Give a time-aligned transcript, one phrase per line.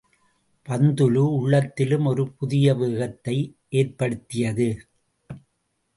[0.67, 3.37] பந்துலு உள்ளத்திலும் ஒரு புதிய வேகத்தை
[3.69, 4.69] ஏற்படுத்தியது.